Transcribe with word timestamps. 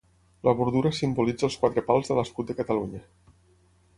La 0.47 0.53
bordura 0.61 0.91
simbolitza 0.99 1.45
els 1.49 1.59
quatre 1.65 1.85
pals 1.91 2.11
de 2.11 2.17
l'escut 2.21 2.51
de 2.53 2.57
Catalunya. 2.61 3.05